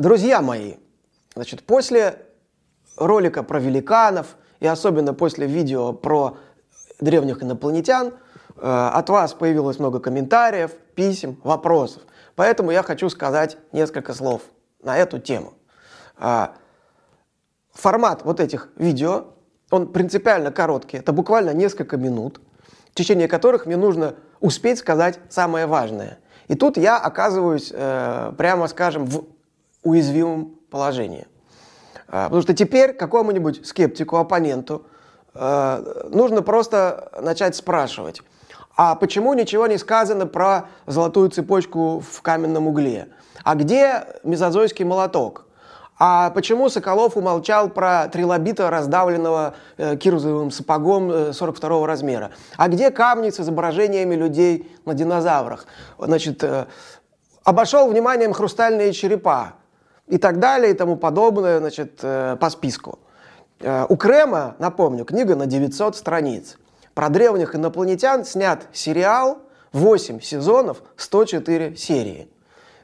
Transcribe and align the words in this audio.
Друзья 0.00 0.40
мои, 0.40 0.76
значит, 1.34 1.62
после 1.62 2.22
ролика 2.96 3.42
про 3.42 3.60
великанов 3.60 4.38
и 4.58 4.66
особенно 4.66 5.12
после 5.12 5.46
видео 5.46 5.92
про 5.92 6.38
древних 7.00 7.42
инопланетян 7.42 8.14
э, 8.56 8.90
от 8.94 9.10
вас 9.10 9.34
появилось 9.34 9.78
много 9.78 10.00
комментариев, 10.00 10.70
писем, 10.94 11.38
вопросов. 11.44 12.00
Поэтому 12.34 12.70
я 12.70 12.82
хочу 12.82 13.10
сказать 13.10 13.58
несколько 13.72 14.14
слов 14.14 14.40
на 14.82 14.96
эту 14.96 15.18
тему. 15.18 15.52
Э, 16.16 16.46
формат 17.74 18.24
вот 18.24 18.40
этих 18.40 18.70
видео, 18.76 19.26
он 19.70 19.92
принципиально 19.92 20.50
короткий, 20.50 20.96
это 20.96 21.12
буквально 21.12 21.50
несколько 21.50 21.98
минут, 21.98 22.40
в 22.90 22.94
течение 22.94 23.28
которых 23.28 23.66
мне 23.66 23.76
нужно 23.76 24.14
успеть 24.40 24.78
сказать 24.78 25.20
самое 25.28 25.66
важное. 25.66 26.20
И 26.48 26.54
тут 26.54 26.78
я 26.78 26.96
оказываюсь, 26.96 27.70
э, 27.70 28.32
прямо 28.38 28.66
скажем, 28.66 29.04
в 29.04 29.26
уязвимом 29.82 30.56
положении. 30.70 31.26
Э, 32.08 32.24
потому 32.24 32.42
что 32.42 32.54
теперь 32.54 32.92
какому-нибудь 32.92 33.66
скептику, 33.66 34.16
оппоненту 34.16 34.86
э, 35.34 36.08
нужно 36.10 36.42
просто 36.42 37.12
начать 37.20 37.56
спрашивать, 37.56 38.22
а 38.76 38.94
почему 38.94 39.34
ничего 39.34 39.66
не 39.66 39.78
сказано 39.78 40.26
про 40.26 40.68
золотую 40.86 41.28
цепочку 41.30 42.00
в 42.00 42.22
каменном 42.22 42.66
угле? 42.68 43.08
А 43.44 43.54
где 43.54 44.06
мезозойский 44.24 44.84
молоток? 44.84 45.46
А 46.02 46.30
почему 46.30 46.70
Соколов 46.70 47.18
умолчал 47.18 47.68
про 47.68 48.08
трилобита, 48.08 48.70
раздавленного 48.70 49.54
э, 49.76 49.96
кирзовым 49.96 50.50
сапогом 50.50 51.10
э, 51.12 51.32
42 51.34 51.86
размера? 51.86 52.30
А 52.56 52.68
где 52.68 52.90
камни 52.90 53.28
с 53.28 53.38
изображениями 53.38 54.14
людей 54.14 54.74
на 54.86 54.94
динозаврах? 54.94 55.66
Значит, 55.98 56.42
э, 56.42 56.64
обошел 57.44 57.86
вниманием 57.86 58.32
хрустальные 58.32 58.94
черепа 58.94 59.56
и 60.10 60.18
так 60.18 60.40
далее 60.40 60.72
и 60.72 60.74
тому 60.74 60.96
подобное 60.96 61.58
значит, 61.60 62.00
э, 62.02 62.36
по 62.38 62.50
списку. 62.50 62.98
Э, 63.60 63.86
у 63.88 63.96
Крема, 63.96 64.56
напомню, 64.58 65.04
книга 65.04 65.36
на 65.36 65.46
900 65.46 65.96
страниц. 65.96 66.58
Про 66.94 67.08
древних 67.08 67.54
инопланетян 67.54 68.24
снят 68.24 68.66
сериал 68.72 69.38
8 69.72 70.20
сезонов, 70.20 70.82
104 70.96 71.76
серии. 71.76 72.28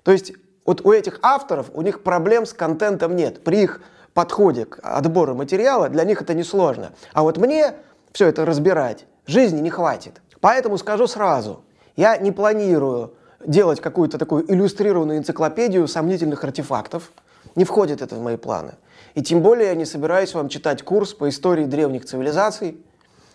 То 0.04 0.12
есть 0.12 0.32
вот 0.64 0.86
у 0.86 0.92
этих 0.92 1.18
авторов, 1.22 1.70
у 1.74 1.82
них 1.82 2.04
проблем 2.04 2.46
с 2.46 2.52
контентом 2.52 3.16
нет. 3.16 3.42
При 3.42 3.64
их 3.64 3.80
подходе 4.14 4.64
к 4.64 4.78
отбору 4.82 5.34
материала 5.34 5.88
для 5.88 6.04
них 6.04 6.22
это 6.22 6.32
несложно. 6.32 6.92
А 7.12 7.22
вот 7.22 7.38
мне 7.38 7.74
все 8.12 8.28
это 8.28 8.44
разбирать 8.44 9.06
жизни 9.26 9.60
не 9.60 9.70
хватит. 9.70 10.22
Поэтому 10.40 10.78
скажу 10.78 11.08
сразу, 11.08 11.64
я 11.96 12.16
не 12.18 12.30
планирую 12.30 13.14
делать 13.44 13.80
какую-то 13.80 14.18
такую 14.18 14.50
иллюстрированную 14.50 15.18
энциклопедию 15.18 15.86
сомнительных 15.88 16.44
артефактов. 16.44 17.12
Не 17.54 17.64
входит 17.64 18.02
это 18.02 18.14
в 18.14 18.22
мои 18.22 18.36
планы. 18.36 18.74
И 19.14 19.22
тем 19.22 19.42
более 19.42 19.68
я 19.68 19.74
не 19.74 19.84
собираюсь 19.84 20.34
вам 20.34 20.48
читать 20.48 20.82
курс 20.82 21.14
по 21.14 21.28
истории 21.28 21.64
древних 21.64 22.04
цивилизаций. 22.04 22.84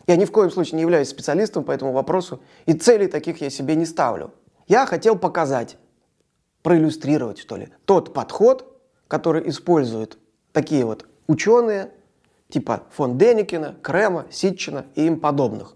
Я 0.07 0.15
ни 0.15 0.25
в 0.25 0.31
коем 0.31 0.51
случае 0.51 0.75
не 0.77 0.81
являюсь 0.81 1.09
специалистом 1.09 1.63
по 1.63 1.71
этому 1.71 1.91
вопросу, 1.91 2.41
и 2.65 2.73
целей 2.73 3.07
таких 3.07 3.41
я 3.41 3.49
себе 3.49 3.75
не 3.75 3.85
ставлю. 3.85 4.31
Я 4.67 4.85
хотел 4.85 5.17
показать, 5.17 5.77
проиллюстрировать, 6.63 7.39
что 7.39 7.57
ли, 7.57 7.69
тот 7.85 8.13
подход, 8.13 8.79
который 9.07 9.47
используют 9.49 10.17
такие 10.51 10.85
вот 10.85 11.05
ученые, 11.27 11.91
типа 12.49 12.83
фон 12.91 13.17
Деникина, 13.17 13.75
Крема, 13.81 14.25
Ситчина 14.29 14.85
и 14.95 15.05
им 15.05 15.19
подобных. 15.19 15.75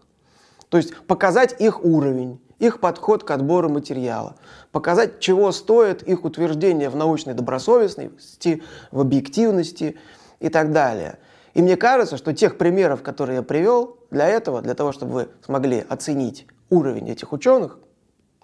То 0.70 0.78
есть 0.78 0.96
показать 1.08 1.60
их 1.60 1.84
уровень, 1.84 2.40
их 2.60 2.80
подход 2.80 3.24
к 3.24 3.32
отбору 3.32 3.70
материала, 3.70 4.36
показать, 4.72 5.20
чего 5.20 5.52
стоит 5.52 6.04
их 6.04 6.24
утверждение 6.24 6.90
в 6.90 6.96
научной 6.96 7.34
добросовестности, 7.34 8.64
в 8.92 9.02
объективности 9.02 9.98
и 10.40 10.50
так 10.50 10.72
далее. 10.72 11.20
И 11.54 11.62
мне 11.62 11.78
кажется, 11.78 12.18
что 12.18 12.34
тех 12.34 12.58
примеров, 12.58 13.02
которые 13.02 13.38
я 13.38 13.44
привел, 13.44 13.98
для 14.12 14.28
этого, 14.28 14.62
для 14.62 14.76
того, 14.76 14.92
чтобы 14.92 15.14
вы 15.14 15.30
смогли 15.44 15.86
оценить 15.88 16.48
уровень 16.70 17.10
этих 17.10 17.34
ученых, 17.34 17.80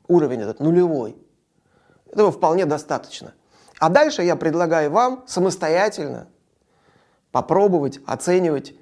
уровень 0.08 0.42
этот 0.42 0.60
нулевой, 0.60 1.16
этого 2.12 2.32
вполне 2.32 2.66
достаточно. 2.66 3.34
А 3.80 3.90
дальше 3.90 4.24
я 4.24 4.36
предлагаю 4.36 4.92
вам 4.92 5.24
самостоятельно 5.28 6.28
попробовать 7.32 8.00
оценивать 8.06 8.76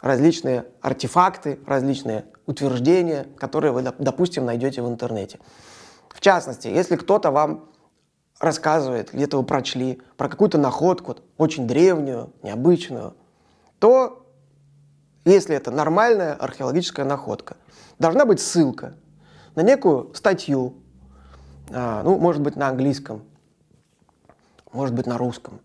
различные 0.00 0.66
артефакты, 0.82 1.58
различные 1.66 2.26
утверждения, 2.46 3.26
которые 3.38 3.72
вы, 3.72 3.82
допустим, 3.82 4.44
найдете 4.44 4.82
в 4.82 4.88
интернете. 4.88 5.38
В 6.10 6.20
частности, 6.20 6.68
если 6.68 6.96
кто-то 6.96 7.30
вам 7.30 7.68
рассказывает, 8.40 9.12
где-то 9.12 9.38
вы 9.38 9.44
прочли 9.44 10.00
про 10.16 10.28
какую-то 10.28 10.58
находку, 10.58 11.16
очень 11.38 11.66
древнюю, 11.66 12.32
необычную, 12.42 13.14
то, 13.78 14.26
если 15.24 15.56
это 15.56 15.70
нормальная 15.70 16.34
археологическая 16.34 17.04
находка, 17.04 17.56
должна 17.98 18.24
быть 18.24 18.40
ссылка 18.40 18.94
на 19.54 19.62
некую 19.62 20.12
статью, 20.14 20.74
а, 21.70 22.02
ну, 22.02 22.18
может 22.18 22.42
быть, 22.42 22.56
на 22.56 22.68
английском, 22.68 23.24
может 24.72 24.94
быть, 24.94 25.06
на 25.06 25.16
русском, 25.16 25.60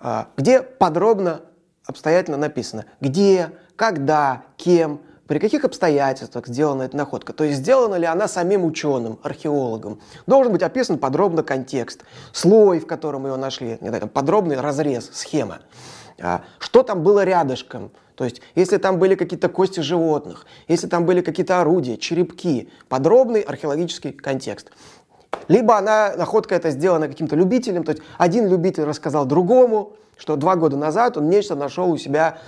а, 0.00 0.28
где 0.36 0.62
подробно, 0.62 1.42
обстоятельно 1.86 2.36
написано, 2.36 2.86
где, 3.00 3.52
когда, 3.76 4.44
кем, 4.56 5.00
при 5.26 5.38
каких 5.38 5.64
обстоятельствах 5.64 6.46
сделана 6.46 6.82
эта 6.82 6.96
находка. 6.96 7.32
То 7.32 7.44
есть 7.44 7.58
сделана 7.58 7.96
ли 7.96 8.06
она 8.06 8.28
самим 8.28 8.64
ученым, 8.64 9.18
археологом. 9.22 10.00
Должен 10.26 10.52
быть 10.52 10.62
описан 10.62 10.98
подробно 10.98 11.42
контекст, 11.42 12.02
слой, 12.32 12.80
в 12.80 12.86
котором 12.86 13.26
ее 13.26 13.36
нашли, 13.36 13.78
подробный 14.12 14.60
разрез, 14.60 15.10
схема. 15.12 15.58
А, 16.20 16.42
что 16.58 16.82
там 16.82 17.02
было 17.02 17.24
рядышком, 17.24 17.90
то 18.14 18.24
есть, 18.24 18.40
если 18.54 18.78
там 18.78 18.98
были 18.98 19.14
какие-то 19.14 19.50
кости 19.50 19.80
животных, 19.80 20.46
если 20.68 20.86
там 20.86 21.04
были 21.04 21.20
какие-то 21.20 21.60
орудия, 21.60 21.98
черепки, 21.98 22.70
подробный 22.88 23.42
археологический 23.42 24.12
контекст. 24.12 24.70
Либо 25.48 25.76
она, 25.76 26.14
находка 26.16 26.54
это 26.54 26.70
сделана 26.70 27.08
каким-то 27.08 27.36
любителем, 27.36 27.84
то 27.84 27.92
есть 27.92 28.02
один 28.16 28.48
любитель 28.48 28.84
рассказал 28.84 29.26
другому, 29.26 29.92
что 30.16 30.36
два 30.36 30.56
года 30.56 30.78
назад 30.78 31.18
он 31.18 31.28
нечто 31.28 31.54
нашел 31.54 31.90
у 31.90 31.98
себя 31.98 32.38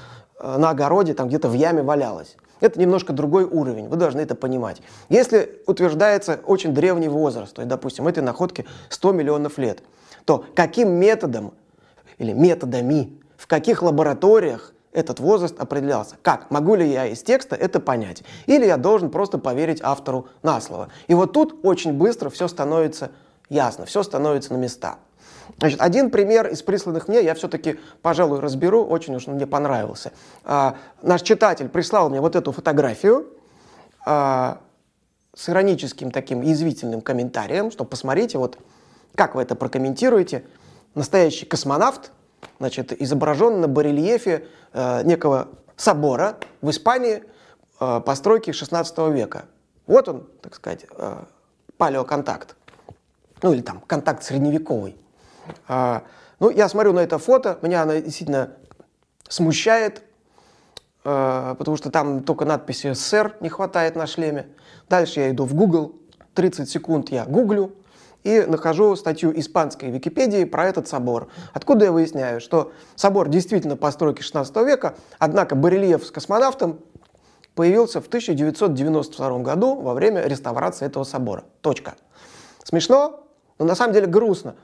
э, 0.41 0.57
на 0.57 0.71
огороде, 0.71 1.13
там 1.13 1.29
где-то 1.29 1.49
в 1.51 1.53
яме 1.53 1.83
валялось. 1.83 2.37
Это 2.61 2.81
немножко 2.81 3.13
другой 3.13 3.45
уровень, 3.45 3.89
вы 3.89 3.97
должны 3.97 4.21
это 4.21 4.35
понимать. 4.35 4.83
Если 5.09 5.63
утверждается 5.67 6.41
очень 6.45 6.75
древний 6.75 7.09
возраст, 7.09 7.55
то 7.55 7.63
есть, 7.63 7.69
допустим, 7.69 8.09
этой 8.09 8.23
находке 8.23 8.65
100 8.89 9.13
миллионов 9.13 9.59
лет, 9.59 9.83
то 10.25 10.45
каким 10.55 10.91
методом 10.91 11.55
или 12.19 12.33
методами, 12.33 13.19
в 13.37 13.47
каких 13.47 13.83
лабораториях 13.83 14.75
этот 14.93 15.21
возраст 15.21 15.59
определялся. 15.61 16.17
Как? 16.23 16.51
Могу 16.51 16.75
ли 16.75 16.91
я 16.91 17.07
из 17.07 17.23
текста 17.23 17.55
это 17.55 17.79
понять? 17.79 18.25
Или 18.47 18.67
я 18.67 18.77
должен 18.77 19.11
просто 19.11 19.39
поверить 19.39 19.81
автору 19.83 20.27
на 20.43 20.61
слово? 20.61 20.89
И 21.07 21.15
вот 21.15 21.33
тут 21.33 21.61
очень 21.63 21.93
быстро 21.93 22.31
все 22.31 22.49
становится 22.49 23.11
ясно, 23.49 23.87
все 23.87 24.03
становится 24.03 24.53
на 24.53 24.59
места. 24.59 24.99
Значит, 25.59 25.81
один 25.81 26.11
пример 26.11 26.47
из 26.49 26.63
присланных 26.63 27.09
мне 27.09 27.23
я 27.23 27.35
все-таки, 27.35 27.81
пожалуй, 28.03 28.41
разберу, 28.41 28.85
очень 28.85 29.17
уж 29.17 29.27
мне 29.27 29.47
понравился. 29.47 30.13
А, 30.45 30.77
наш 31.03 31.23
читатель 31.23 31.69
прислал 31.69 32.11
мне 32.11 32.21
вот 32.21 32.37
эту 32.37 32.53
фотографию 32.53 33.27
а, 34.05 34.61
с 35.35 35.49
ироническим 35.49 36.11
таким 36.11 36.43
язвительным 36.43 37.01
комментарием, 37.01 37.71
что 37.71 37.85
посмотрите, 37.85 38.39
вот 38.39 38.59
как 39.15 39.35
вы 39.35 39.43
это 39.43 39.55
прокомментируете. 39.55 40.45
Настоящий 40.95 41.45
космонавт, 41.45 42.13
значит, 42.59 42.93
изображен 43.01 43.61
на 43.61 43.69
барельефе 43.69 44.47
э, 44.73 45.03
некого 45.05 45.49
собора 45.77 46.39
в 46.61 46.71
Испании 46.71 47.25
э, 47.81 48.01
постройки 48.05 48.53
16 48.53 48.99
века. 49.11 49.45
Вот 49.87 50.09
он, 50.09 50.29
так 50.41 50.55
сказать, 50.55 50.87
э, 50.91 51.25
палеоконтакт. 51.77 52.57
Ну 53.43 53.53
или 53.53 53.61
там 53.61 53.81
контакт 53.81 54.23
средневековый. 54.23 54.97
А, 55.67 56.03
ну, 56.41 56.51
я 56.51 56.69
смотрю 56.69 56.93
на 56.93 57.01
это 57.01 57.19
фото, 57.19 57.59
меня 57.63 57.83
оно 57.83 57.95
действительно 57.95 58.51
смущает, 59.29 60.03
а, 61.05 61.55
потому 61.55 61.77
что 61.77 61.91
там 61.91 62.23
только 62.23 62.45
надписи 62.45 62.93
«СССР» 62.93 63.37
не 63.41 63.49
хватает 63.49 63.97
на 63.97 64.07
шлеме. 64.07 64.47
Дальше 64.89 65.21
я 65.21 65.31
иду 65.31 65.45
в 65.45 65.55
Google, 65.55 65.97
30 66.35 66.69
секунд 66.69 67.11
я 67.11 67.25
гуглю 67.25 67.75
и 68.25 68.45
нахожу 68.47 68.95
статью 68.97 69.33
испанской 69.39 69.91
Википедии 69.91 70.45
про 70.45 70.67
этот 70.67 70.89
собор. 70.89 71.29
Откуда 71.53 71.87
я 71.87 71.93
выясняю, 71.93 72.41
что 72.41 72.73
собор 72.95 73.29
действительно 73.29 73.77
постройки 73.77 74.23
16 74.23 74.55
века, 74.59 74.97
однако 75.19 75.55
барельеф 75.55 76.05
с 76.05 76.11
космонавтом 76.11 76.81
появился 77.55 78.01
в 78.01 78.07
1992 78.07 79.39
году 79.41 79.75
во 79.81 79.95
время 79.95 80.23
реставрации 80.27 80.87
этого 80.87 81.05
собора. 81.05 81.45
Точка. 81.61 81.95
Смешно, 82.63 83.25
но 83.59 83.65
на 83.65 83.75
самом 83.75 83.95
деле 83.95 84.07
грустно, 84.07 84.55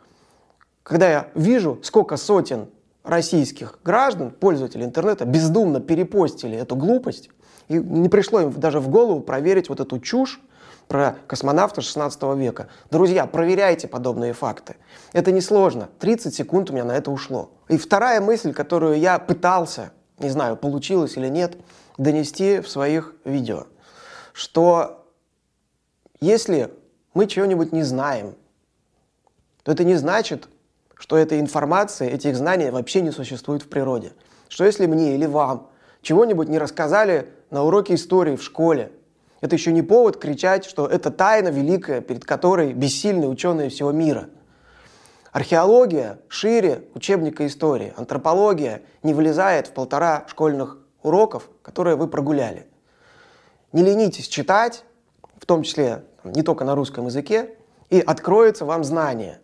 когда 0.84 1.10
я 1.10 1.28
вижу, 1.34 1.80
сколько 1.82 2.16
сотен 2.16 2.68
российских 3.02 3.80
граждан, 3.82 4.30
пользователей 4.30 4.84
интернета, 4.84 5.24
бездумно 5.24 5.80
перепостили 5.80 6.56
эту 6.56 6.76
глупость, 6.76 7.30
и 7.68 7.74
не 7.74 8.08
пришло 8.08 8.42
им 8.42 8.52
даже 8.52 8.78
в 8.78 8.88
голову 8.88 9.20
проверить 9.20 9.68
вот 9.68 9.80
эту 9.80 9.98
чушь, 9.98 10.40
про 10.86 11.16
космонавта 11.26 11.80
16 11.80 12.22
века. 12.36 12.68
Друзья, 12.90 13.26
проверяйте 13.26 13.88
подобные 13.88 14.34
факты. 14.34 14.76
Это 15.14 15.32
несложно. 15.32 15.88
30 15.98 16.34
секунд 16.34 16.68
у 16.68 16.74
меня 16.74 16.84
на 16.84 16.92
это 16.92 17.10
ушло. 17.10 17.50
И 17.68 17.78
вторая 17.78 18.20
мысль, 18.20 18.52
которую 18.52 18.98
я 18.98 19.18
пытался, 19.18 19.92
не 20.18 20.28
знаю, 20.28 20.56
получилось 20.58 21.16
или 21.16 21.28
нет, 21.28 21.56
донести 21.96 22.60
в 22.60 22.68
своих 22.68 23.14
видео, 23.24 23.66
что 24.34 25.06
если 26.20 26.70
мы 27.14 27.26
чего-нибудь 27.26 27.72
не 27.72 27.82
знаем, 27.82 28.34
то 29.62 29.72
это 29.72 29.84
не 29.84 29.94
значит, 29.94 30.48
что 31.04 31.18
эта 31.18 31.38
информация, 31.38 32.08
этих 32.08 32.34
знаний 32.34 32.70
вообще 32.70 33.02
не 33.02 33.10
существует 33.10 33.60
в 33.60 33.68
природе. 33.68 34.12
Что 34.48 34.64
если 34.64 34.86
мне 34.86 35.14
или 35.16 35.26
вам 35.26 35.68
чего-нибудь 36.00 36.48
не 36.48 36.56
рассказали 36.56 37.28
на 37.50 37.62
уроке 37.62 37.96
истории 37.96 38.36
в 38.36 38.42
школе, 38.42 38.90
это 39.42 39.54
еще 39.54 39.70
не 39.72 39.82
повод 39.82 40.16
кричать, 40.16 40.64
что 40.64 40.86
это 40.86 41.10
тайна 41.10 41.48
великая, 41.48 42.00
перед 42.00 42.24
которой 42.24 42.72
бессильны 42.72 43.28
ученые 43.28 43.68
всего 43.68 43.92
мира. 43.92 44.30
Археология 45.30 46.20
шире 46.28 46.84
учебника 46.94 47.46
истории. 47.46 47.92
Антропология 47.98 48.80
не 49.02 49.12
влезает 49.12 49.66
в 49.66 49.72
полтора 49.72 50.24
школьных 50.26 50.78
уроков, 51.02 51.50
которые 51.60 51.96
вы 51.96 52.08
прогуляли. 52.08 52.66
Не 53.72 53.82
ленитесь 53.82 54.26
читать, 54.26 54.86
в 55.36 55.44
том 55.44 55.64
числе 55.64 56.02
не 56.24 56.40
только 56.40 56.64
на 56.64 56.74
русском 56.74 57.04
языке, 57.04 57.56
и 57.90 58.00
откроется 58.00 58.64
вам 58.64 58.84
знание. 58.84 59.42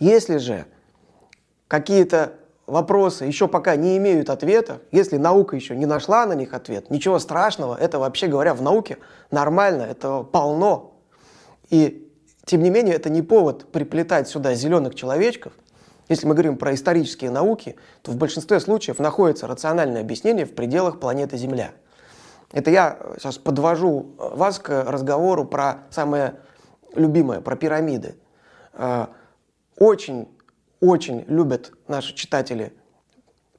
Если 0.00 0.38
же 0.38 0.66
какие-то 1.68 2.34
вопросы 2.66 3.24
еще 3.24 3.48
пока 3.48 3.76
не 3.76 3.96
имеют 3.96 4.30
ответа, 4.30 4.80
если 4.90 5.16
наука 5.16 5.56
еще 5.56 5.76
не 5.76 5.86
нашла 5.86 6.26
на 6.26 6.34
них 6.34 6.54
ответ, 6.54 6.90
ничего 6.90 7.18
страшного, 7.18 7.76
это 7.76 7.98
вообще 7.98 8.26
говоря 8.26 8.54
в 8.54 8.62
науке 8.62 8.98
нормально, 9.30 9.82
это 9.82 10.22
полно. 10.22 10.94
И 11.70 12.10
тем 12.44 12.62
не 12.62 12.70
менее 12.70 12.94
это 12.94 13.10
не 13.10 13.22
повод 13.22 13.70
приплетать 13.72 14.28
сюда 14.28 14.54
зеленых 14.54 14.94
человечков. 14.94 15.52
Если 16.08 16.26
мы 16.26 16.34
говорим 16.34 16.56
про 16.56 16.72
исторические 16.74 17.30
науки, 17.30 17.74
то 18.02 18.12
в 18.12 18.16
большинстве 18.16 18.60
случаев 18.60 19.00
находится 19.00 19.48
рациональное 19.48 20.00
объяснение 20.00 20.46
в 20.46 20.54
пределах 20.54 21.00
планеты 21.00 21.36
Земля. 21.36 21.72
Это 22.52 22.70
я 22.70 22.98
сейчас 23.18 23.38
подвожу 23.38 24.14
вас 24.16 24.60
к 24.60 24.84
разговору 24.84 25.44
про 25.44 25.78
самое 25.90 26.36
любимое, 26.94 27.40
про 27.40 27.56
пирамиды. 27.56 28.14
Э, 28.74 29.06
очень 29.76 30.28
очень 30.80 31.24
любят 31.28 31.72
наши 31.88 32.14
читатели 32.14 32.72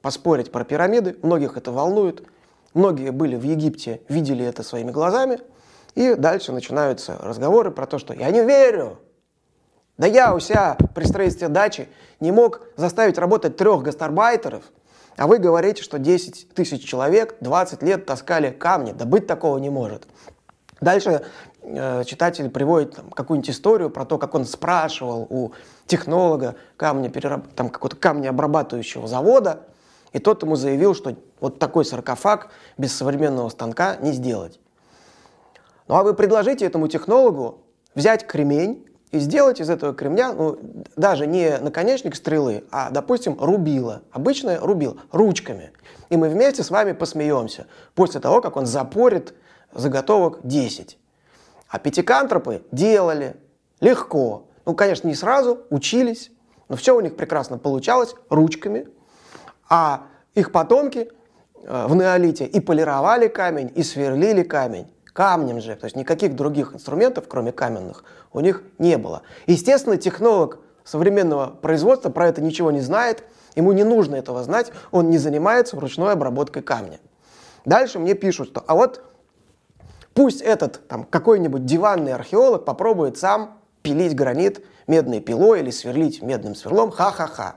поспорить 0.02 0.52
про 0.52 0.64
пирамиды, 0.64 1.16
многих 1.22 1.56
это 1.56 1.72
волнует. 1.72 2.22
Многие 2.74 3.10
были 3.10 3.36
в 3.36 3.42
Египте, 3.42 4.02
видели 4.08 4.44
это 4.44 4.62
своими 4.62 4.90
глазами, 4.90 5.40
и 5.94 6.14
дальше 6.14 6.52
начинаются 6.52 7.16
разговоры 7.18 7.70
про 7.70 7.86
то, 7.86 7.98
что 7.98 8.14
я 8.14 8.30
не 8.30 8.44
верю. 8.44 8.98
Да 9.96 10.06
я 10.06 10.34
у 10.34 10.38
себя 10.38 10.76
при 10.94 11.04
строительстве 11.04 11.48
дачи 11.48 11.88
не 12.20 12.30
мог 12.30 12.62
заставить 12.76 13.18
работать 13.18 13.56
трех 13.56 13.82
гастарбайтеров, 13.82 14.62
а 15.16 15.26
вы 15.26 15.38
говорите, 15.38 15.82
что 15.82 15.98
10 15.98 16.54
тысяч 16.54 16.84
человек 16.84 17.34
20 17.40 17.82
лет 17.82 18.06
таскали 18.06 18.50
камни. 18.50 18.92
Да 18.92 19.04
быть 19.04 19.26
такого 19.26 19.58
не 19.58 19.70
может. 19.70 20.06
Дальше 20.80 21.24
э, 21.68 22.04
читатель 22.04 22.50
приводит 22.50 22.98
какую-нибудь 23.14 23.50
историю 23.50 23.90
про 23.90 24.04
то, 24.04 24.18
как 24.18 24.34
он 24.34 24.44
спрашивал 24.44 25.26
у 25.28 25.52
технолога 25.86 26.56
камня, 26.76 27.10
перераб... 27.10 27.46
там 27.54 27.68
какого-то 27.68 27.96
камнеобрабатывающего 27.96 29.06
завода, 29.06 29.66
и 30.12 30.18
тот 30.18 30.42
ему 30.42 30.56
заявил, 30.56 30.94
что 30.94 31.16
вот 31.40 31.58
такой 31.58 31.84
саркофаг 31.84 32.50
без 32.76 32.96
современного 32.96 33.48
станка 33.50 33.96
не 33.96 34.12
сделать. 34.12 34.58
Ну 35.86 35.94
а 35.94 36.02
вы 36.02 36.14
предложите 36.14 36.64
этому 36.66 36.88
технологу 36.88 37.62
взять 37.94 38.26
кремень 38.26 38.86
и 39.10 39.18
сделать 39.18 39.60
из 39.60 39.70
этого 39.70 39.94
кремня, 39.94 40.32
ну, 40.32 40.58
даже 40.96 41.26
не 41.26 41.56
наконечник 41.58 42.14
стрелы, 42.14 42.64
а, 42.70 42.90
допустим, 42.90 43.36
рубило. 43.40 44.02
Обычное 44.12 44.60
рубило, 44.60 44.98
ручками. 45.12 45.72
И 46.10 46.16
мы 46.16 46.28
вместе 46.28 46.62
с 46.62 46.70
вами 46.70 46.92
посмеемся 46.92 47.66
после 47.94 48.20
того, 48.20 48.40
как 48.40 48.56
он 48.56 48.66
запорит 48.66 49.34
заготовок 49.74 50.40
10. 50.42 50.98
А 51.68 51.78
пятикантропы 51.78 52.62
делали 52.72 53.36
легко. 53.80 54.46
Ну, 54.64 54.74
конечно, 54.74 55.06
не 55.08 55.14
сразу, 55.14 55.60
учились, 55.70 56.30
но 56.68 56.76
все 56.76 56.96
у 56.96 57.00
них 57.00 57.16
прекрасно 57.16 57.58
получалось 57.58 58.14
ручками. 58.28 58.88
А 59.68 60.06
их 60.34 60.52
потомки 60.52 61.10
э, 61.62 61.86
в 61.86 61.94
неолите 61.94 62.46
и 62.46 62.60
полировали 62.60 63.28
камень, 63.28 63.72
и 63.74 63.82
сверлили 63.82 64.42
камень. 64.42 64.92
Камнем 65.12 65.60
же, 65.60 65.74
то 65.74 65.86
есть 65.86 65.96
никаких 65.96 66.36
других 66.36 66.74
инструментов, 66.74 67.24
кроме 67.28 67.50
каменных, 67.50 68.04
у 68.32 68.40
них 68.40 68.62
не 68.78 68.96
было. 68.96 69.22
Естественно, 69.46 69.96
технолог 69.96 70.60
современного 70.84 71.48
производства 71.48 72.08
про 72.08 72.28
это 72.28 72.40
ничего 72.40 72.70
не 72.70 72.80
знает, 72.80 73.24
ему 73.56 73.72
не 73.72 73.84
нужно 73.84 74.16
этого 74.16 74.42
знать, 74.44 74.70
он 74.90 75.10
не 75.10 75.18
занимается 75.18 75.78
ручной 75.78 76.12
обработкой 76.12 76.62
камня. 76.62 77.00
Дальше 77.64 77.98
мне 77.98 78.14
пишут, 78.14 78.48
что 78.48 78.64
а 78.66 78.74
вот 78.74 79.02
Пусть 80.18 80.40
этот 80.40 80.88
там 80.88 81.04
какой-нибудь 81.04 81.64
диванный 81.64 82.12
археолог 82.12 82.64
попробует 82.64 83.16
сам 83.16 83.56
пилить 83.82 84.16
гранит 84.16 84.64
медной 84.88 85.20
пилой 85.20 85.60
или 85.60 85.70
сверлить 85.70 86.22
медным 86.22 86.56
сверлом, 86.56 86.90
ха-ха-ха. 86.90 87.54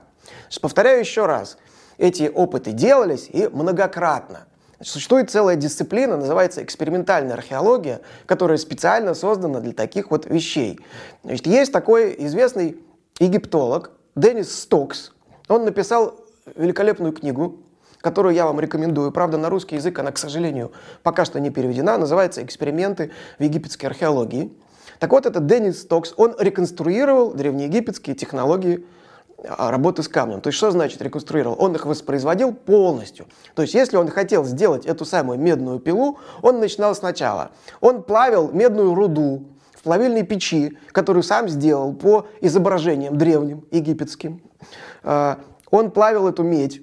Повторяю 0.60 1.00
еще 1.00 1.26
раз, 1.26 1.58
эти 1.98 2.30
опыты 2.32 2.70
делались 2.70 3.28
и 3.28 3.48
многократно. 3.48 4.46
Существует 4.80 5.28
целая 5.28 5.56
дисциплина, 5.56 6.16
называется 6.16 6.62
экспериментальная 6.62 7.34
археология, 7.34 8.00
которая 8.26 8.58
специально 8.58 9.14
создана 9.14 9.58
для 9.58 9.72
таких 9.72 10.12
вот 10.12 10.26
вещей. 10.26 10.78
Значит, 11.24 11.48
есть 11.48 11.72
такой 11.72 12.14
известный 12.26 12.76
египтолог 13.18 13.90
Деннис 14.14 14.56
Стокс. 14.56 15.10
Он 15.48 15.64
написал 15.64 16.14
великолепную 16.54 17.12
книгу 17.12 17.58
которую 18.02 18.34
я 18.34 18.44
вам 18.44 18.60
рекомендую. 18.60 19.10
Правда, 19.12 19.38
на 19.38 19.48
русский 19.48 19.76
язык 19.76 19.98
она, 19.98 20.12
к 20.12 20.18
сожалению, 20.18 20.72
пока 21.02 21.24
что 21.24 21.40
не 21.40 21.48
переведена. 21.48 21.96
Называется 21.96 22.42
«Эксперименты 22.42 23.12
в 23.38 23.42
египетской 23.42 23.86
археологии». 23.86 24.52
Так 24.98 25.12
вот, 25.12 25.24
этот 25.24 25.46
Деннис 25.46 25.86
Токс, 25.86 26.12
он 26.16 26.34
реконструировал 26.38 27.32
древнеегипетские 27.32 28.14
технологии 28.14 28.84
а, 29.44 29.70
работы 29.70 30.02
с 30.02 30.08
камнем. 30.08 30.40
То 30.40 30.48
есть 30.48 30.58
что 30.58 30.70
значит 30.70 31.00
реконструировал? 31.00 31.56
Он 31.58 31.74
их 31.74 31.86
воспроизводил 31.86 32.52
полностью. 32.52 33.26
То 33.54 33.62
есть 33.62 33.74
если 33.74 33.96
он 33.96 34.08
хотел 34.08 34.44
сделать 34.44 34.86
эту 34.86 35.04
самую 35.04 35.38
медную 35.38 35.78
пилу, 35.80 36.18
он 36.42 36.60
начинал 36.60 36.94
сначала. 36.94 37.50
Он 37.80 38.02
плавил 38.02 38.50
медную 38.52 38.94
руду 38.94 39.48
в 39.74 39.82
плавильной 39.82 40.22
печи, 40.22 40.78
которую 40.92 41.24
сам 41.24 41.48
сделал 41.48 41.92
по 41.92 42.26
изображениям 42.40 43.18
древним 43.18 43.64
египетским. 43.72 44.40
А, 45.02 45.40
он 45.70 45.90
плавил 45.90 46.28
эту 46.28 46.44
медь 46.44 46.80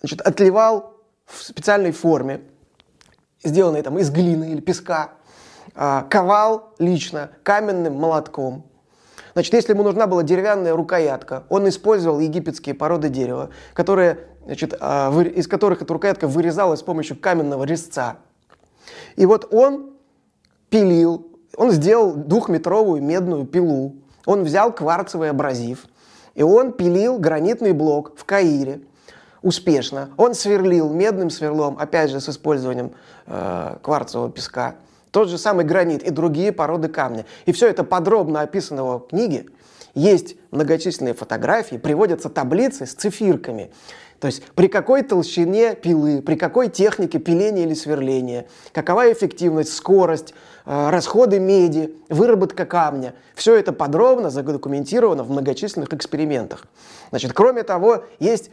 значит, 0.00 0.20
отливал 0.20 0.94
в 1.26 1.42
специальной 1.42 1.92
форме, 1.92 2.42
сделанной 3.42 3.82
там 3.82 3.98
из 3.98 4.10
глины 4.10 4.52
или 4.52 4.60
песка, 4.60 5.12
а, 5.74 6.02
ковал 6.04 6.74
лично 6.78 7.30
каменным 7.42 7.94
молотком. 7.94 8.64
Значит, 9.34 9.54
если 9.54 9.72
ему 9.72 9.84
нужна 9.84 10.06
была 10.06 10.22
деревянная 10.22 10.74
рукоятка, 10.74 11.44
он 11.48 11.68
использовал 11.68 12.18
египетские 12.18 12.74
породы 12.74 13.08
дерева, 13.08 13.50
которые, 13.74 14.26
значит, 14.44 14.74
а, 14.80 15.12
из 15.22 15.46
которых 15.46 15.82
эта 15.82 15.92
рукоятка 15.92 16.26
вырезалась 16.26 16.80
с 16.80 16.82
помощью 16.82 17.18
каменного 17.18 17.64
резца. 17.64 18.16
И 19.16 19.26
вот 19.26 19.52
он 19.52 19.92
пилил, 20.70 21.28
он 21.56 21.70
сделал 21.70 22.14
двухметровую 22.14 23.02
медную 23.02 23.44
пилу, 23.46 23.96
он 24.26 24.44
взял 24.44 24.72
кварцевый 24.72 25.30
абразив, 25.30 25.86
и 26.34 26.42
он 26.42 26.72
пилил 26.72 27.18
гранитный 27.18 27.72
блок 27.72 28.14
в 28.16 28.24
Каире 28.24 28.80
успешно. 29.42 30.10
Он 30.16 30.34
сверлил 30.34 30.92
медным 30.92 31.30
сверлом, 31.30 31.76
опять 31.78 32.10
же 32.10 32.20
с 32.20 32.28
использованием 32.28 32.92
э, 33.26 33.76
кварцевого 33.82 34.30
песка. 34.30 34.76
Тот 35.10 35.28
же 35.28 35.38
самый 35.38 35.64
гранит 35.64 36.02
и 36.02 36.10
другие 36.10 36.52
породы 36.52 36.88
камня. 36.88 37.24
И 37.46 37.52
все 37.52 37.68
это 37.68 37.84
подробно 37.84 38.42
описано 38.42 38.84
в 38.84 39.06
книге. 39.08 39.46
Есть 39.94 40.36
многочисленные 40.50 41.14
фотографии, 41.14 41.76
приводятся 41.76 42.28
таблицы 42.28 42.86
с 42.86 42.92
цифирками. 42.92 43.70
То 44.20 44.26
есть 44.26 44.42
при 44.54 44.66
какой 44.66 45.02
толщине 45.02 45.76
пилы, 45.76 46.22
при 46.22 46.34
какой 46.34 46.68
технике 46.68 47.18
пиления 47.18 47.64
или 47.64 47.74
сверления, 47.74 48.46
какова 48.72 49.12
эффективность, 49.12 49.72
скорость, 49.72 50.34
э, 50.66 50.90
расходы 50.90 51.38
меди, 51.38 51.94
выработка 52.08 52.66
камня. 52.66 53.14
Все 53.34 53.54
это 53.54 53.72
подробно 53.72 54.30
задокументировано 54.30 55.22
в 55.22 55.30
многочисленных 55.30 55.92
экспериментах. 55.94 56.66
Значит, 57.10 57.32
кроме 57.32 57.62
того, 57.62 58.04
есть 58.18 58.50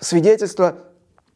свидетельства 0.00 0.76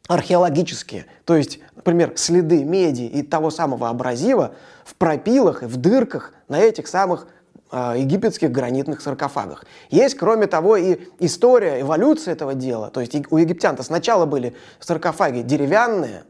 археологические, 0.07 1.05
то 1.23 1.35
есть, 1.35 1.59
например, 1.75 2.13
следы 2.15 2.63
меди 2.63 3.03
и 3.03 3.23
того 3.23 3.49
самого 3.49 3.89
абразива 3.89 4.53
в 4.83 4.95
пропилах 4.95 5.63
и 5.63 5.65
в 5.65 5.77
дырках 5.77 6.33
на 6.47 6.59
этих 6.59 6.87
самых 6.87 7.27
э, 7.71 7.95
египетских 7.97 8.51
гранитных 8.51 9.01
саркофагах. 9.01 9.65
Есть, 9.89 10.15
кроме 10.15 10.45
того, 10.47 10.77
и 10.77 10.99
история, 11.19 11.81
эволюция 11.81 12.33
этого 12.33 12.53
дела. 12.53 12.91
То 12.91 13.01
есть 13.01 13.15
у 13.31 13.37
египтян-то 13.37 13.81
сначала 13.81 14.25
были 14.27 14.55
саркофаги 14.79 15.41
деревянные, 15.41 16.23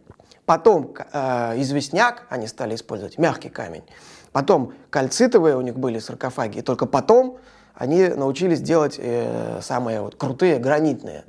потом 0.46 0.94
э, 1.12 1.62
известняк 1.62 2.24
они 2.30 2.48
стали 2.48 2.76
использовать, 2.76 3.18
мягкий 3.18 3.50
камень, 3.50 3.84
Потом 4.36 4.74
кальцитовые 4.90 5.56
у 5.56 5.62
них 5.62 5.78
были 5.78 5.98
саркофаги, 5.98 6.58
и 6.58 6.62
только 6.62 6.86
потом 6.86 7.38
они 7.74 8.10
научились 8.10 8.60
делать 8.60 8.96
э, 8.98 9.62
самые 9.62 10.02
вот 10.02 10.16
крутые 10.16 10.60
гранитные. 10.60 11.24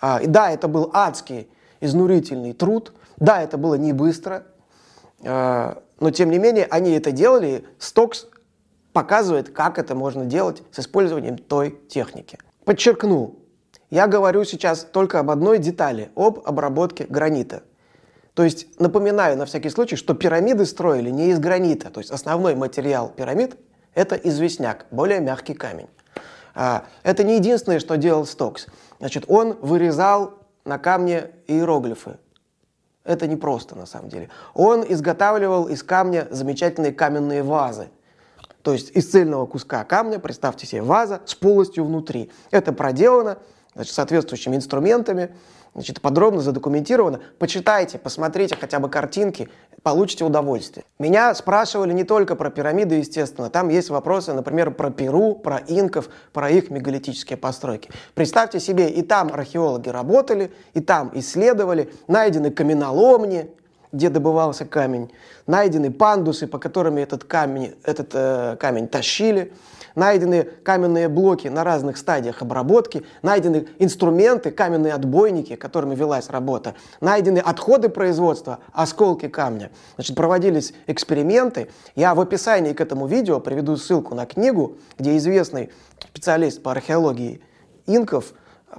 А, 0.00 0.20
и 0.22 0.26
да, 0.26 0.50
это 0.50 0.68
был 0.68 0.90
адский, 0.92 1.48
изнурительный 1.80 2.52
труд, 2.52 2.92
да, 3.18 3.42
это 3.42 3.58
было 3.58 3.74
не 3.74 3.92
быстро, 3.92 4.46
э, 5.22 5.74
но 6.00 6.10
тем 6.10 6.30
не 6.30 6.38
менее 6.38 6.66
они 6.70 6.92
это 6.92 7.12
делали. 7.12 7.64
Стокс 7.78 8.26
показывает, 8.92 9.50
как 9.50 9.78
это 9.78 9.94
можно 9.94 10.24
делать 10.24 10.62
с 10.72 10.80
использованием 10.80 11.36
той 11.36 11.78
техники. 11.88 12.38
Подчеркну, 12.64 13.36
я 13.90 14.06
говорю 14.06 14.44
сейчас 14.44 14.84
только 14.84 15.18
об 15.18 15.30
одной 15.30 15.58
детали, 15.58 16.10
об 16.14 16.40
обработке 16.44 17.04
гранита. 17.04 17.62
То 18.34 18.44
есть 18.44 18.80
напоминаю 18.80 19.36
на 19.36 19.44
всякий 19.44 19.68
случай, 19.68 19.96
что 19.96 20.14
пирамиды 20.14 20.64
строили 20.64 21.10
не 21.10 21.30
из 21.30 21.38
гранита. 21.38 21.90
То 21.90 22.00
есть 22.00 22.10
основной 22.10 22.54
материал 22.54 23.10
пирамид– 23.10 23.56
это 23.94 24.14
известняк, 24.14 24.86
более 24.90 25.20
мягкий 25.20 25.54
камень. 25.54 25.88
А, 26.54 26.84
это 27.02 27.24
не 27.24 27.36
единственное, 27.36 27.80
что 27.80 27.96
делал 27.96 28.24
Стокс. 28.24 28.66
Значит, 29.00 29.24
он 29.28 29.54
вырезал 29.60 30.34
на 30.64 30.78
камне 30.78 31.30
иероглифы. 31.46 32.18
Это 33.02 33.26
не 33.26 33.36
просто 33.36 33.74
на 33.74 33.86
самом 33.86 34.10
деле. 34.10 34.28
Он 34.54 34.84
изготавливал 34.86 35.68
из 35.68 35.82
камня 35.82 36.28
замечательные 36.30 36.92
каменные 36.92 37.42
вазы. 37.42 37.88
То 38.62 38.74
есть 38.74 38.90
из 38.94 39.10
цельного 39.10 39.46
куска 39.46 39.84
камня, 39.84 40.18
представьте 40.18 40.66
себе, 40.66 40.82
ваза 40.82 41.22
с 41.24 41.34
полостью 41.34 41.86
внутри. 41.86 42.30
Это 42.50 42.74
проделано 42.74 43.38
значит, 43.74 43.94
соответствующими 43.94 44.56
инструментами, 44.56 45.34
значит, 45.74 46.00
подробно 46.00 46.40
задокументировано. 46.40 47.20
Почитайте, 47.38 47.98
посмотрите 47.98 48.56
хотя 48.60 48.78
бы 48.78 48.88
картинки, 48.88 49.48
получите 49.82 50.24
удовольствие. 50.24 50.84
Меня 50.98 51.34
спрашивали 51.34 51.92
не 51.92 52.04
только 52.04 52.36
про 52.36 52.50
пирамиды, 52.50 52.96
естественно. 52.96 53.50
Там 53.50 53.68
есть 53.68 53.90
вопросы, 53.90 54.32
например, 54.32 54.72
про 54.72 54.90
Перу, 54.90 55.34
про 55.34 55.58
инков, 55.66 56.08
про 56.32 56.50
их 56.50 56.70
мегалитические 56.70 57.36
постройки. 57.36 57.90
Представьте 58.14 58.60
себе, 58.60 58.88
и 58.88 59.02
там 59.02 59.32
археологи 59.32 59.88
работали, 59.88 60.52
и 60.74 60.80
там 60.80 61.10
исследовали, 61.14 61.92
найдены 62.08 62.50
каменоломни, 62.50 63.50
где 63.92 64.08
добывался 64.08 64.64
камень, 64.64 65.10
найдены 65.46 65.90
пандусы, 65.90 66.46
по 66.46 66.58
которым 66.58 66.96
этот 66.96 67.24
камень, 67.24 67.74
этот, 67.82 68.10
э, 68.14 68.56
камень 68.58 68.86
тащили, 68.86 69.52
найдены 69.94 70.44
каменные 70.44 71.08
блоки 71.08 71.48
на 71.48 71.64
разных 71.64 71.96
стадиях 71.96 72.42
обработки, 72.42 73.04
найдены 73.22 73.68
инструменты, 73.78 74.50
каменные 74.50 74.94
отбойники, 74.94 75.56
которыми 75.56 75.94
велась 75.94 76.30
работа, 76.30 76.74
найдены 77.00 77.38
отходы 77.38 77.88
производства, 77.88 78.60
осколки 78.72 79.28
камня. 79.28 79.70
Значит, 79.96 80.16
проводились 80.16 80.74
эксперименты. 80.86 81.70
Я 81.94 82.14
в 82.14 82.20
описании 82.20 82.72
к 82.72 82.80
этому 82.80 83.06
видео 83.06 83.40
приведу 83.40 83.76
ссылку 83.76 84.14
на 84.14 84.26
книгу, 84.26 84.76
где 84.98 85.16
известный 85.16 85.70
специалист 86.08 86.62
по 86.62 86.72
археологии 86.72 87.42
инков 87.86 88.32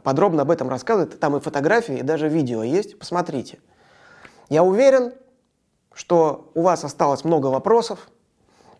подробно 0.04 0.44
об 0.44 0.52
этом 0.52 0.70
рассказывает. 0.70 1.20
Там 1.20 1.36
и 1.36 1.40
фотографии, 1.40 2.00
и 2.00 2.04
даже 2.04 2.30
видео 2.30 2.64
есть. 2.64 2.98
Посмотрите. 2.98 3.60
Я 4.50 4.64
уверен, 4.64 5.14
что 5.94 6.52
у 6.56 6.62
вас 6.62 6.84
осталось 6.84 7.24
много 7.24 7.48
вопросов, 7.48 8.10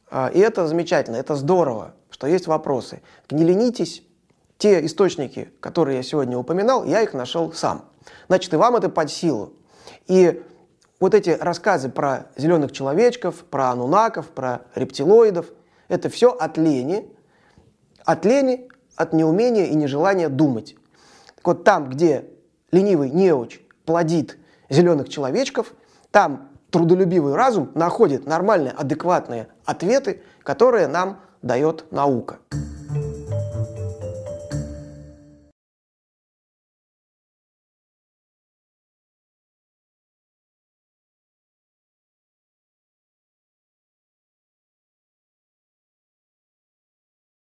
а, 0.10 0.28
и 0.28 0.40
это 0.40 0.68
замечательно, 0.68 1.16
это 1.16 1.36
здорово, 1.36 1.94
что 2.22 2.28
есть 2.28 2.46
вопросы. 2.46 3.02
Не 3.32 3.44
ленитесь, 3.44 4.04
те 4.60 4.86
источники, 4.86 5.50
которые 5.60 5.98
я 5.98 6.04
сегодня 6.04 6.38
упоминал, 6.38 6.86
я 6.86 7.02
их 7.02 7.16
нашел 7.16 7.52
сам. 7.52 7.86
Значит, 8.28 8.54
и 8.54 8.58
вам 8.58 8.76
это 8.76 8.90
под 8.90 9.10
силу. 9.10 9.54
И 10.06 10.44
вот 11.00 11.16
эти 11.16 11.32
рассказы 11.32 11.90
про 11.90 12.28
зеленых 12.38 12.74
человечков, 12.74 13.44
про 13.46 13.72
анунаков, 13.72 14.28
про 14.28 14.62
рептилоидов, 14.76 15.48
это 15.88 16.10
все 16.10 16.30
от 16.30 16.60
лени, 16.60 17.10
от 18.06 18.24
лени, 18.24 18.70
от 18.96 19.14
неумения 19.14 19.66
и 19.66 19.74
нежелания 19.74 20.30
думать. 20.30 20.76
Так 21.38 21.48
вот 21.48 21.64
там, 21.64 21.90
где 21.90 22.30
ленивый 22.72 23.10
неуч 23.10 23.62
плодит 23.84 24.38
зеленых 24.70 25.10
человечков, 25.10 25.74
там 26.12 26.50
трудолюбивый 26.70 27.34
разум 27.34 27.72
находит 27.74 28.28
нормальные, 28.28 28.74
адекватные 28.74 29.48
ответы, 29.66 30.22
которые 30.44 30.86
нам 30.86 31.20
дает 31.42 31.92
наука. 31.92 32.40